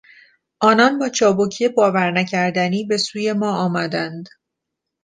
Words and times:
آنان 0.59 0.99
با 0.99 1.09
چابکی 1.09 1.67
باور 1.69 2.11
نکردنی 2.11 2.83
به 2.83 2.97
سوی 2.97 3.33
ما 3.33 3.57
آمدند. 3.57 4.29